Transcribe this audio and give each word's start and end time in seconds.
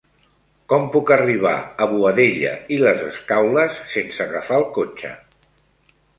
Com 0.71 0.85
puc 0.95 1.11
arribar 1.15 1.51
a 1.85 1.87
Boadella 1.91 2.55
i 2.77 2.81
les 2.85 3.05
Escaules 3.11 3.79
sense 3.93 4.27
agafar 4.27 4.59
el 4.65 4.69
cotxe? 4.81 5.15